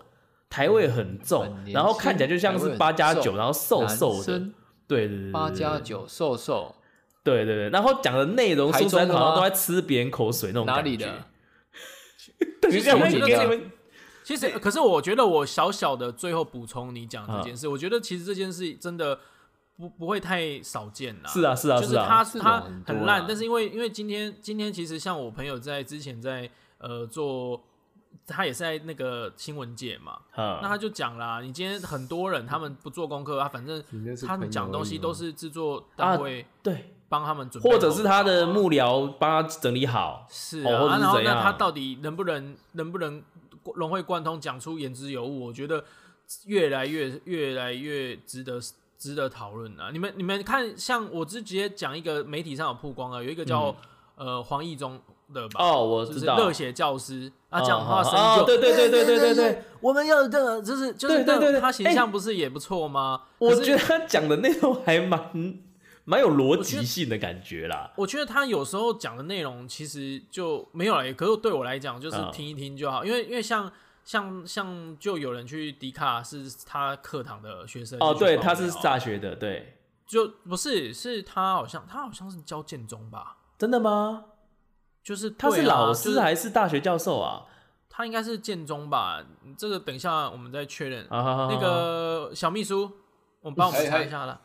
[0.49, 4.38] 台味很重，很然后看起来就像是八加九，然后瘦瘦的，
[4.87, 6.75] 对对对对，八加九瘦瘦，
[7.23, 11.25] 对对对，然后讲的内容台说实在中好像都在吃别人口水那种感觉哪里的？
[12.61, 13.61] 等一下，我其实我觉得
[14.24, 19.18] 其实，可是我觉得我小小的最后补充你讲啊这件事，我觉得其实这件事真的
[19.77, 21.31] 不不会太少见啦。
[21.31, 27.64] 是啊是啊就是啊，他他这种很烂，但是因为因为今天今天其实像我朋友在之前在呃做，
[28.27, 33.83] 他也是在那个新闻界嘛，啊那他就讲啦，你今天很多人他们不做功课啊，反正
[34.27, 43.23] 他们讲东西都是制作单位对，帮他们准备，或者是他的幕僚帮他整理好，是啊，然后那他到底能不能能不能
[43.75, 45.47] 融会贯通，讲出言之有物？
[45.47, 45.85] 我觉得
[46.47, 48.61] 越来越越来越值得
[48.99, 49.90] 值得讨论啊！
[49.92, 53.75] 你们你们看，像我直接讲一个媒体上有曝光啊，有一个叫、
[54.16, 55.01] 呃黄义中
[55.33, 63.23] 的吧，嗯哦，我知道，热血教师，啊讲话哦声音就、哦对对对对对对对，我们要这个就是就是对对对他形象不是也不错吗？
[63.38, 65.59] 我觉得他讲的内容还蛮
[66.09, 67.92] 蛮有逻辑性的感觉啦。
[67.94, 73.71] 我觉得他有时候讲的内容其实就没有了，可是对我来讲就是嗯听一听就好，因为因为像
[74.05, 84.25] 像像就有人去迪卡是他课堂的学生哦，去对，他是大学的，对，就不是是他好像他好像是教建中吧，真的吗？
[85.05, 87.44] 就是他是老师就是还是大学教授啊？
[87.90, 89.23] 他应该是建中吧？
[89.59, 91.07] 这个等一下我们再确认。
[91.09, 92.90] 啊，那个小秘书，
[93.40, 94.40] 我们帮我们查一下啦。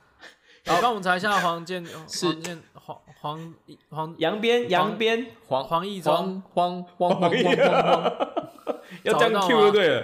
[0.65, 3.54] 你帮我们查一下黄建是黄建黄黄
[3.89, 7.32] 黄杨边杨边黄黄义中，黄黄黄黄黄
[9.04, 10.04] 要这样 Q 吗就对了。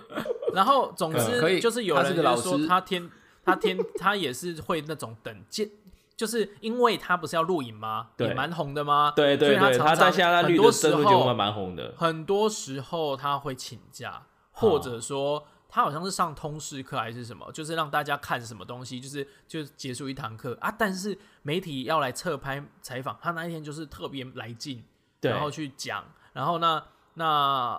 [0.52, 3.10] 然后总之就是有人就说他天
[3.44, 5.68] 他天他也是会那种等见，
[6.16, 8.08] 就是因为他不是要录影吗？
[8.18, 9.12] 也蛮红的吗？
[9.16, 11.94] 对对对，所以他在常下那绿很多时的争论节目候还蛮红的。
[11.96, 20.70] 很多时候他会请假，或者说他好像是上通识课还是什么，就是让大家看什么东西，就是就结束一堂课啊。
[20.70, 24.84] 但是媒体要来侧拍采访，他那一天就是特别来劲，
[25.20, 26.80] 对，然后去讲，然后那
[27.14, 27.26] 那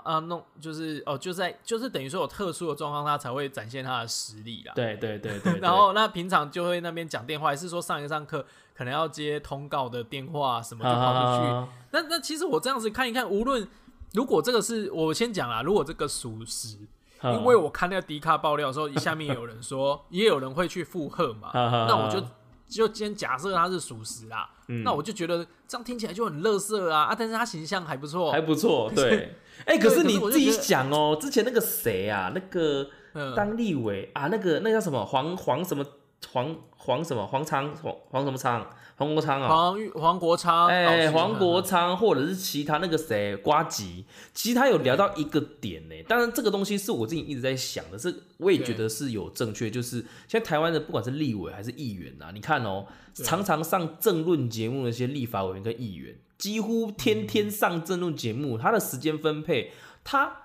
[0.03, 4.73] 啊弄就是哦，就在就是等于说有特殊的状况，他才会展现他的实力啦。
[4.75, 11.49] 对对对对，然后那平常就会那边讲电话，还是说上一上课可能要接通告的电话什么就跑出去。
[11.49, 13.65] 啊那那其实我这样子看一看，无论
[14.11, 22.23] 如果这个是我先讲啦，如果这个属实，啊因为我看那个迪卡爆料的时候，下面有人说， 也有人会去附和嘛，啊那我就
[22.67, 27.15] 就先假设他是属实啦，嗯那我就觉得这样听起来就很乐色啊啊！
[27.17, 29.35] 但是他形象还不错，还不错，对。
[29.65, 35.83] 哎，可是你自己想哦，之前那个谁啊，那个嗯，当立委啊，那个那叫什么黄黄什么
[36.31, 37.25] 黄黄什么？
[37.25, 38.65] 黄昌黄黄什么昌？
[38.97, 45.95] 黄国昌啊，黄玉黄国昌，哎，黄国嗯昌或者是其他那个谁瓜吉，其实他有聊到一个点呢。
[46.07, 49.97] 当然，这个东西是我自己一直在想的，是我也觉得是有正确，就是
[50.29, 59.73] 现在台湾的不管是立委还是议员啊，你看哦，对常常上政论节目的一些立法委员跟议员，几乎天天上政论节目，他的时间分配，
[60.05, 60.37] 他。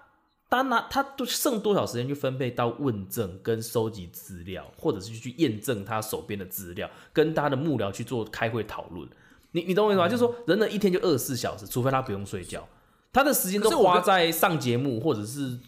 [0.51, 9.09] 他拿他都剩多少时间去分配到问政跟收集资料，或者是去验证他手边的资料，跟他的幕僚去做开会讨论。
[9.53, 10.09] 你你懂我意思吗？
[10.09, 12.69] 就是说，人的一天就二十四小时，除非他不用睡觉，
[13.13, 15.59] 他的时间都花在上节目，或者是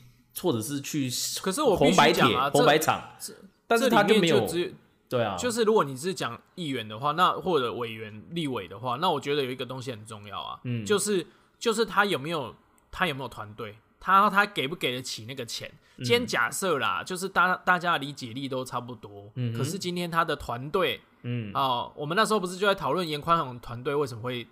[0.41, 1.09] 或者是去
[1.41, 3.03] 可是我红白帖、讲啊，这红白场，
[3.67, 4.75] 但是他就没有只
[5.09, 10.87] 对啊，就是如果你是讲议员的话，那或者委员、立委的话，那我觉得有一个东西很重要啊，嗯。
[10.87, 11.27] 就是
[11.59, 12.55] 就是他有没有
[12.91, 15.71] 他有没有团队，他他给不给得起那个钱。
[15.99, 24.45] 今天假设啦，就是大大家的理解力都差不多，嗯可是今天他的团队嗯，哦，我们那时候不是就在讨论严宽宏团队为什么会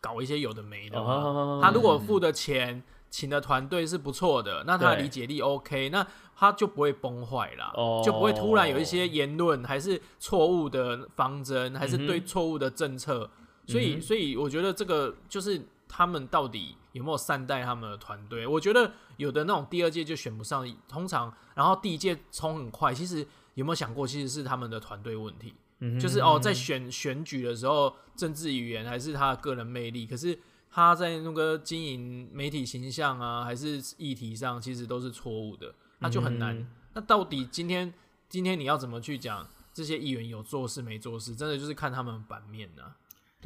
[0.00, 1.06] 搞一些有的没的吗？
[1.06, 8.02] 哦他如果付的钱，请的团队是不错的，那他的理解力 OK，那他就不会崩坏啦，哦。
[8.04, 13.30] 就不会突然有一些言论还是错误的方针，还是对错误的政策。
[13.68, 18.46] 所以，嗯所以我觉得这个就是他们到底有没有善待他们的团队？
[18.46, 25.54] 我觉得有的那种第二届就选不上，通常然后第一届冲很快，其实有没有想过，其实是他们的团队问题？
[25.80, 30.38] 嗯就是哦，在选选举的时候，政治语言还是他的个人魅力，可是
[30.70, 36.58] 他在那个经营媒体形象啊，还是议题上，其实都是错误的，那就很难。
[36.58, 37.92] 嗯那到底今天
[38.26, 41.36] 今天你要怎么去讲这些议员有做事没做事？
[41.36, 42.84] 真的就是看他们版面呐、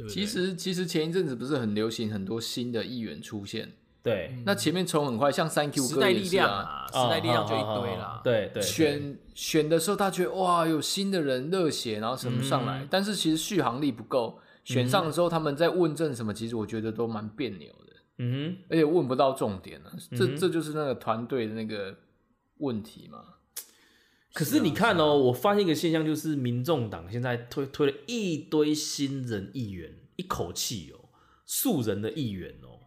[0.01, 0.13] 对不对？
[0.13, 6.45] 其实其实前一阵子不是很流行很多新的议员出现，对，那前面冲很快，像三 Q 时代力哥也是啊。
[6.45, 8.19] 量啊，时代力量就一堆啦。
[8.19, 14.39] 哦对对，选选的时候，他觉得哇，有新的人热血，然后什么上来，嗯但是其实续航力不够。
[14.63, 21.95] 选上的时候，他们在问政什么，其实我觉得都蛮别扭的，嗯哼而且问不到重点了、这、嗯哼这就是那个团队的那个
[22.57, 23.19] 问题嘛。
[24.33, 24.39] 哼。
[24.39, 31.09] 可是你看哦，我发现一个现象，就是民众党现在推推了一堆新人议员，一口气哦，
[31.45, 32.79] 素人的议员哦。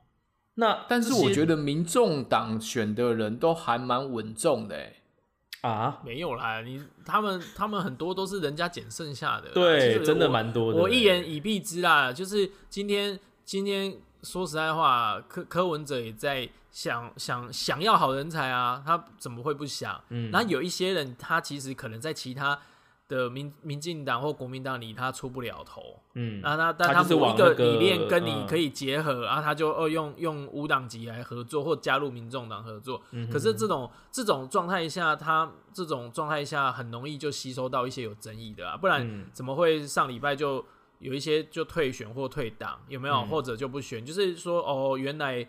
[0.56, 5.02] 那但是我觉得得民众党选的人都还蛮稳重的、欸，
[5.62, 10.80] 啊，没有啦，你他们他们很多都是人家捡剩下的对，真的我蛮多的。
[10.80, 20.02] 我一言以蔽之啦，就是今天今天说实在话，柯柯文哲也在想想想要好人才啊，他怎么会不想？
[20.08, 20.28] 嗯。
[20.32, 22.58] 然后有一些人，他其实可能在其他
[23.06, 26.00] 的民民进党或国民党里，他出不了头。
[26.14, 33.00] 嗯，那他但他就是某一个理念跟你嗯可以结合，然后他就呃用用无党籍来合作，或加入民众党合作。
[33.12, 39.26] 嗯可是这种这种状态下，他这种状态下很容易就吸收到一些有争议的啊，不然嗯。
[39.32, 40.64] 怎么会上礼拜就
[40.98, 43.14] 有一些就退选或退党，有没有？
[43.14, 43.28] 嗯。
[43.28, 45.46] 或者就不选，就是说哦，原来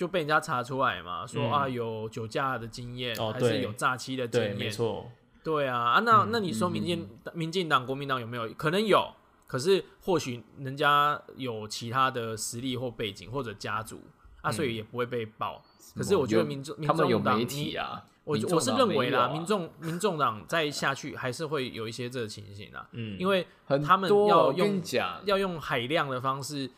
[0.00, 1.52] 就被人家查出来嘛，说、嗯。
[1.52, 5.12] 啊有酒驾的经验，哦还是有诈欺的经，验，没错，
[5.44, 8.48] 对啊，啊，那、嗯那你说民进、民进党、国民党有没有？
[8.54, 9.12] 可能有，
[9.46, 14.00] 可是或许人家有其他的实力或背景或者家族
[14.40, 15.62] 啊，所以也不会被爆。
[15.94, 23.46] 可是我觉得民众、民众党媒体你啊，我我是认为啦，民众民众党再下去还是会有一些这个情形啦，嗯，因为
[23.84, 24.82] 他们多要用
[25.26, 26.70] 要用海量的方式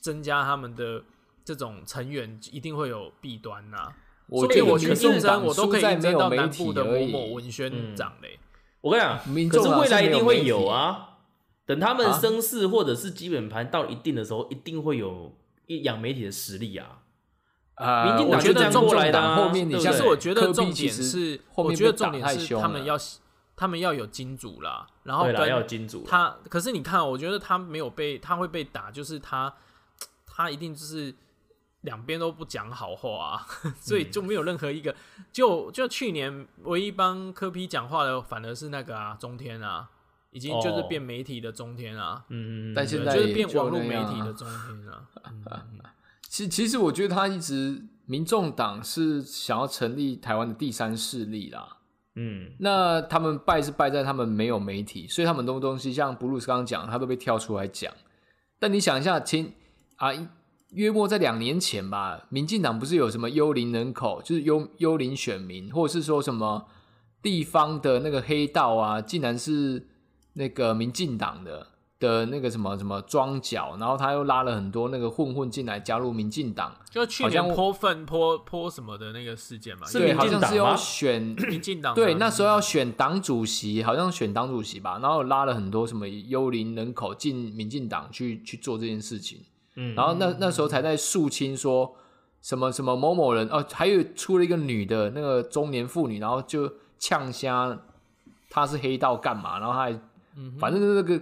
[0.00, 1.04] 增加他们的
[1.44, 3.92] 这种成员，一定会有弊端呐。
[4.26, 8.38] 我所以我去觉得我都可以输在应征到南部的某某文宣嗯长嘞。
[8.80, 11.10] 我跟你讲，民众党可是未来一定会有啊。
[11.66, 15.34] 等他们啊声势或者是基本盘到一定的时候，一定会有
[15.66, 17.00] 一养媒体的实力啊。
[17.76, 22.96] 呃，民进我党就这样觉得中过来的啊后面其实我觉得重点是，我觉得重点是他们要
[23.56, 26.06] 他们要有金主啦，然后对啦，要金主啊。
[26.06, 29.52] 他，可是你看，我觉得他没有被他会被打，就是他
[30.26, 31.14] 他一定就是
[31.84, 33.46] 两边都不讲好话啊，
[33.80, 34.94] 所以就没有任何一个
[35.32, 39.88] 就就去年唯一帮科批讲话的，反而是那个啊中天啊，
[40.32, 45.80] 已经就是哦变媒体的中天啊，嗯，嗯嗯但现在就是变网络媒体的中天啊，嗯嗯
[46.22, 51.76] 其其实我觉得他一直民众党是想要成立台湾的第三势力啦。
[52.16, 52.50] 嗯。
[52.58, 57.94] 那他们败是败在他们没有媒体，所以他们很多东西像布鲁斯刚刚讲，他都被跳出来讲。
[58.58, 59.52] 但你想一下，前
[59.96, 60.10] 啊
[60.74, 66.66] 约莫在两年前吧，民进党不是有什么幽灵人口，就是幽幽灵选民，或者是说什么
[67.22, 69.86] 地方的那个黑道啊，竟然是
[70.34, 71.68] 那个民进党的
[72.00, 89.40] 的那个什么什么庄脚，然后他又拉了很多那个混混进来加入民进党，就去好像年泼粪泼泼什么的那个事件嘛，对，是民好像是要进党吗选 民进党对，那时候要选党主席，好像选党主席吧，然后拉了很多什么幽灵人口进民进党去去做这件事情，
[89.76, 91.94] 嗯，然后那那时候才在肃清说
[92.40, 97.78] 什么什么某某人哦，还有出了一个女的那个中年妇女，然后就呛瞎
[98.50, 99.92] 她是黑道干嘛，然后还
[100.36, 101.20] 嗯反正那个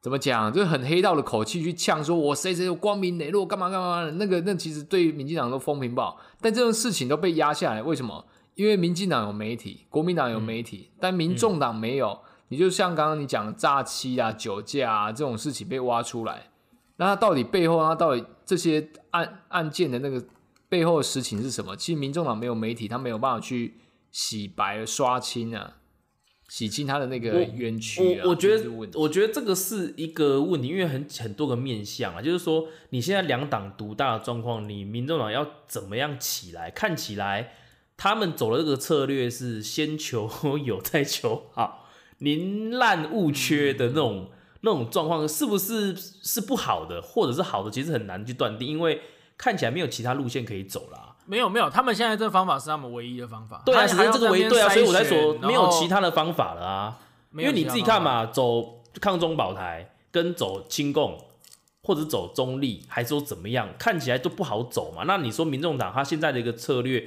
[0.00, 8.24] 怎么讲，就是很黑道的口气去呛说我谁谁有光明磊落干嘛干嘛的，那个那其实对民进党都风评不好，但这种事情都被压下来，为什么？
[8.54, 12.18] 因为民进党有媒体，国民党有媒体，但民众党没有。
[12.48, 16.48] 你就像刚刚你讲的诈欺啊、酒驾啊这种事情被挖出来，
[16.98, 20.24] 那他到底背后，他到底这些案案件的那个
[20.68, 21.74] 背后的实情是什么？
[21.74, 23.74] 其实民众党没有媒体，他没有办法去
[24.12, 25.76] 洗白刷清啊。
[26.48, 28.22] 洗清他的那个冤屈啊。
[28.24, 36.70] 我我觉得我觉得这个是一个问题，因为很很多个面向啊，就是说你现在两党独大的状况，你民众党要怎么样起来？
[36.70, 37.52] 看起来
[37.98, 40.30] 他们走的这个策略是先求
[40.64, 41.90] 有再求好，
[42.20, 44.30] 宁滥勿缺的那种、
[44.60, 47.70] 那种状况，是不是是不好的，或者是好的？
[47.70, 49.00] 其实很难去断定，因为
[49.36, 51.14] 看起来没有其他路线可以走啦。
[51.26, 53.62] 没有没有，他们现在这个方法是他们唯一的方法。
[53.66, 56.98] 对啊，只是这个唯一对啊，所以我才说没有其，他的方法了啊。
[57.34, 61.22] 因为你自己看嘛，走抗中保台跟走亲共，
[61.82, 65.04] 或者走中立，还是说怎么样，看起来都不好走嘛。
[65.06, 67.06] 那你说民众党他现在的一个策略，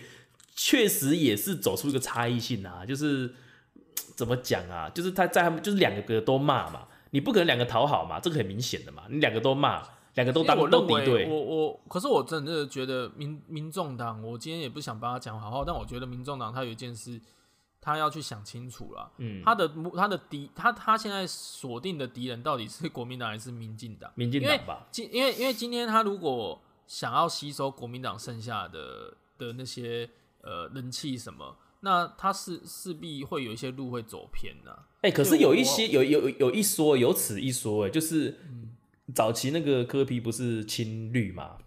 [0.56, 3.34] 确实也是走出一个差异性啊，就是
[4.16, 6.82] 怎么讲啊，就是他在他们就是两个个都骂嘛，
[7.12, 9.84] 你不可能两个讨好嘛，这个很明显的嘛，你两个都骂，
[10.16, 17.22] 两个都当都敌对，我我，可是我真的觉得民民众党，我今天也不想帮他讲好话，但我觉得民众党他有一件事，
[17.80, 19.12] 他要去想清楚了。
[19.18, 24.12] 嗯，他的目他的敌他他现在锁定的敌人到底是国民党还是民进党？
[24.16, 30.10] 民进党吧，今因为因为今天他如果想要吸收国民党剩下的的那些
[30.42, 38.70] 呃人气什么，那他势势必会有一些路会走偏的、哎、可是有一些有有有一说，有此一说，哎，就是嗯
[39.14, 41.58] 早期那个科批不是青绿嘛，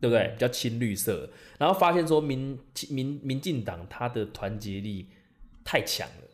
[0.00, 0.32] 对不对？
[0.34, 2.58] 比较青绿色，然后发现说民
[2.90, 5.08] 民民进党他的团结力
[5.64, 6.28] 太强了，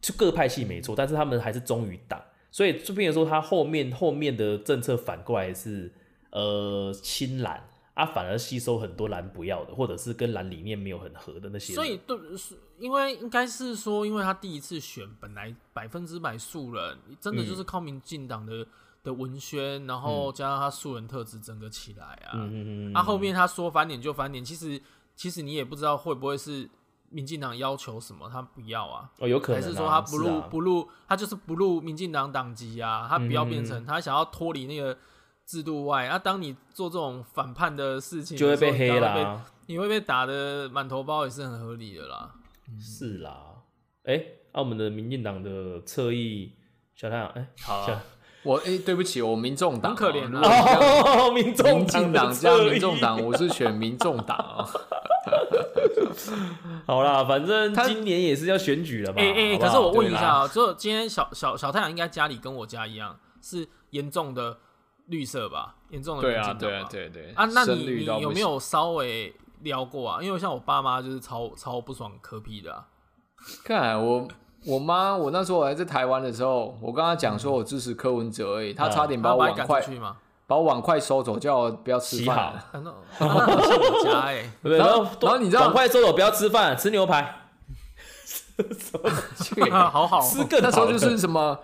[0.00, 5.92] 就各派系没错，但是他们还是忠于党，所以就变成说他后面后面的政策反过来是
[6.30, 18.66] 呃青蓝啊，反而吸收很多蓝不要的，或者是跟蓝理念没有很合的那些，所以对，是因为应该是说，因为他第一次选，本来百分之百素人，真的就是靠民进党的、
[19.04, 22.32] 的文宣，然后加上他素人特质整个起来啊。
[22.34, 24.82] 嗯嗯嗯嗯，那、后面他说翻脸就翻脸，其实
[25.14, 26.68] 其实你也不知道会不会是
[27.10, 34.98] 民进党要求什么，他不要啊，哦有可能、啊，还是说他不入、啊不入，他就是不入民进党党籍啊，他不要变嗯成、他想要脱离那个
[35.46, 36.06] 制度外。
[36.06, 39.44] 啊，当你做这种反叛的事情的就会，被黑啦。
[39.66, 42.30] 你会被打的满头包也是很合理的啦。
[42.78, 43.34] 是啦，
[44.04, 44.22] 哎、
[44.52, 46.52] 啊，我们的民进党的侧翼
[46.94, 47.98] 小太阳，哎、好小
[48.42, 50.28] 我哎、对不起，我民众党、很可怜
[51.32, 54.64] 民众民进党加民众党，我是选民众党啊。
[56.86, 59.18] 好啦，反正今年也是要选举了嘛。
[59.18, 64.58] 哎可是我问一，下啊，就今天小小小太阳应该家里跟我家一样，是严重的
[65.06, 65.74] 绿色吧？
[65.90, 70.22] 严重的对啊，对啊吧，对对啊，那深你你有没有稍微聊过啊？
[70.22, 72.86] 因为像我爸妈就是超超不爽科批的、啊，
[73.64, 74.26] 看我
[74.66, 79.82] 我妈，我那时候我还在台湾的时候，我跟她讲说我支持柯文哲而已，她差点把我碗筷？
[80.46, 82.42] 把我碗筷收走，叫我不要吃饭了。
[82.42, 82.80] 啊那
[83.20, 84.78] 那好像我家哎、对不对？
[84.78, 87.34] 然后然后然后你知道碗筷收走，不要吃饭，吃牛排，
[89.90, 91.58] 好好吃更那时候就是什么，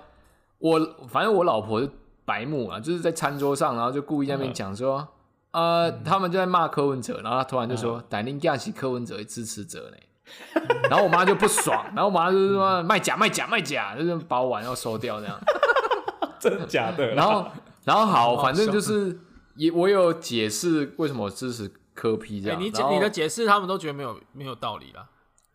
[0.59, 1.91] 我反正我老婆是
[2.31, 5.09] 白目啊，就是在餐桌上，然后就故意在那边讲说，
[5.51, 9.97] 呃，他们就在骂柯文哲，然后他突然就说，逮林架起柯文哲的支持者呢。
[10.89, 15.37] 然后我妈就不爽，然后我妈就是说卖假卖假卖假，就是把我碗要收掉这样。
[16.39, 17.15] 真的假的？
[17.15, 17.45] 然后
[17.85, 19.19] 然后好，反正就是
[19.57, 22.63] 也我有解释为什么我支持柯批这哎、样。
[22.63, 25.05] 你你的解释他们都觉得没有没有道理啦，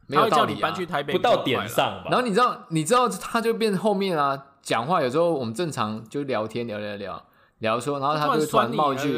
[0.08, 1.42] 没有道理、啊、叫你搬去台北不到。
[1.44, 2.10] 点上吧？
[2.12, 7.24] 然后你知道，你知道他就变后面啊，讲话有时候我们正常就聊天聊聊聊
[7.60, 9.16] 聊说，然后他就会突然冒一句？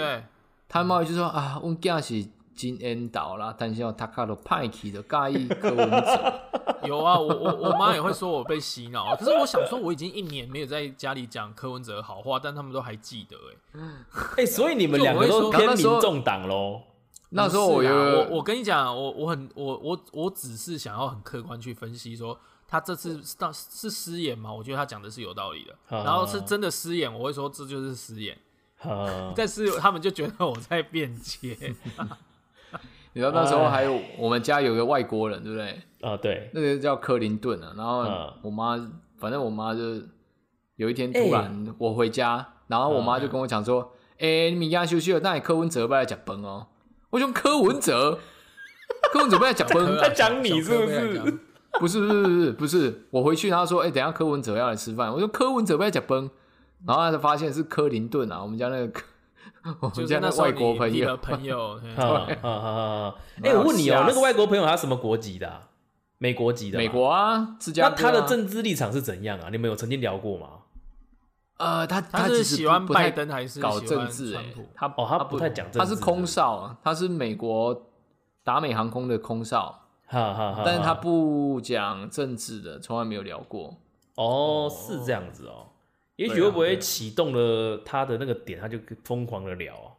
[0.68, 6.34] 他冒一句说啊，我囝是金恩岛啦，但是要，他卡都派奇的介意柯文哲，
[6.84, 16.82] 有啊，我我我妈也会说我被洗脑，可是我想说，我已经一年没有在家里讲柯文哲好话，但他们都还记得、欸，哎、 所以你们两个都偏民众党喽？
[17.30, 22.38] 那时候我我我跟你讲，我我很我我我只是想要很客观去分析说。
[22.68, 24.54] 他这次是到是失言吗？
[24.54, 25.74] 我觉得他讲的是有道理的。
[25.96, 28.38] 啊然后是真的失言，我会说这就是失言。
[28.82, 31.58] 啊， 但是他们就觉得我在辩解。
[33.14, 35.82] 你知道那时候还有我们家有个外国人，对不对？
[36.02, 38.78] 啊，对，那个叫克林顿啊，然后嗯我妈，
[39.18, 39.82] 反正我妈就
[40.76, 46.68] 有一天哎突然我回家，然后我妈就跟我讲说：“哎、你明天休息了，那你柯文哲不要来讲崩哦。”
[47.10, 48.20] 我说柯文哲，
[49.12, 51.40] 柯文哲不要来讲崩， 在讲你是不是
[51.80, 56.30] 不是不是不是不是，我回去他说：“哎、等一下柯文哲要来吃饭。”我说：“柯文哲不要讲崩。”
[56.86, 59.02] 然后他就发现是柯林顿啊，我们家那个
[59.80, 62.70] 我们家那外国朋友朋友， 对啊啊啊
[63.08, 63.16] 啊！
[63.38, 65.70] 哎、然后我问你哦、那个外国朋友他什么国籍的、啊？
[66.20, 66.78] 美国籍的。
[66.78, 67.98] 美国啊，芝加那哥、啊。
[68.02, 69.50] 他的政治立场是怎样啊？
[69.52, 70.48] 你们有曾经聊过吗？
[71.58, 75.02] 呃，他他是喜欢拜登还是搞政治、欸川普？？
[75.02, 77.90] 哦，他不太讲政治，他是空少啊，他是美国
[78.44, 80.64] 达美航空的空少，哈哈哈。
[80.66, 83.78] 但是他不讲政治的，从来没有聊过。
[84.16, 85.68] 哦是这样子哦，
[86.16, 89.92] 也许会不会启动了他的那个点，他就疯狂的聊哦。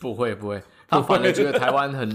[0.00, 2.08] 不会不会，他 反而觉得台湾很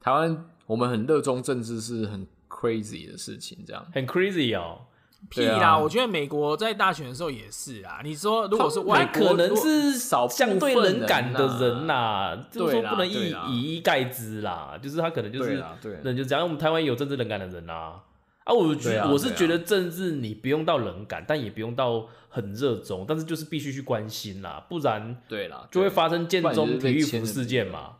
[0.00, 3.84] 台湾，我们很热衷政治是很 crazy 的事情，这样。
[3.92, 4.82] 很 crazy 哦。
[5.30, 5.76] 屁啦！
[5.78, 8.00] 我觉得美国在大选的时候也是啊。
[8.04, 16.44] 你说如果是外国，他可能是少相对冷感的人人呐，就是说不能以以一概之啦，就是他可能就是对啦对啦人就这样。
[16.44, 18.02] 我们台湾有政治冷感的人啦，
[18.44, 18.68] 啊，我
[19.10, 27.92] 我是觉得政治你不用到冷感，但也不用到很热衷，但是就是必须去关心啦，不然对啦，就会对发生建中体育服事件嘛。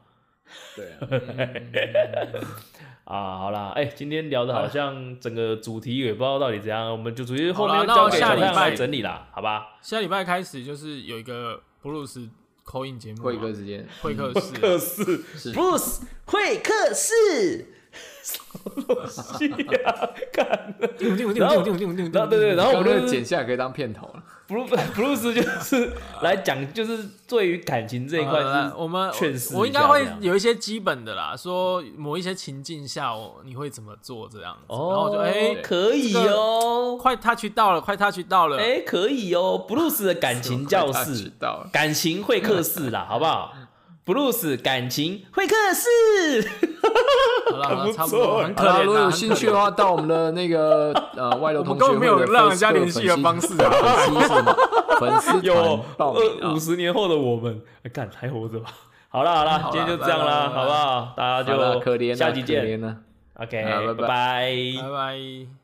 [0.77, 1.09] 对啊，
[3.05, 9.77] 啊，好啦，哎、今天聊的好像整个主题也不知道到底怎样，我们就主题后面交给下礼拜整理啦，好吧？
[9.83, 12.29] 下礼拜开始就是有一个布鲁斯
[12.63, 15.23] 口音节目，会客时间，会客室。
[15.53, 17.67] Bruce 会客室，
[18.23, 20.11] 什么东西呀？
[20.33, 24.23] 看叮叮叮然后叮叮叮叮，然后对对，然后我们就剪下来可以当片头了。
[24.47, 25.91] Bruce Bruce 就是
[26.21, 28.41] 来讲，就是对于感情这一块
[28.77, 29.11] 我们
[29.55, 41.33] 我应该会有一些基本的啦，说某一些情境下我你会怎么做这样子，然后就哎、可以哦，快 touch 到了，快 touch 到了，哎，可以哦，Bruce 的感情教室，
[41.73, 43.55] 感情会客室啦，好不好
[44.05, 46.49] ？Bruce 感情会客室，
[47.51, 54.57] 好了差不多，错很可好啦，如果有兴趣的，话，到我们的那个呃外流我们同学会的根本没有让人家联系的方式啊粉丝什么
[54.99, 55.11] 粉
[56.43, 56.59] 五啊。
[56.59, 58.71] 十年后的我们，哎干还活着吧？
[59.09, 61.15] 好了好了，今天就这样啦，拜拜拜拜好不好？
[61.17, 62.97] 大家，就下期见。
[63.37, 64.07] ，OK，拜拜。
[64.83, 65.64] 拜拜。